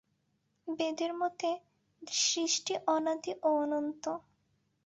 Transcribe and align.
বেদের 0.67 1.11
মতে 1.13 1.49
সৃষ্টি 2.21 2.73
অনাদি 2.87 3.31
ও 3.41 3.49
অনন্ত। 3.63 4.03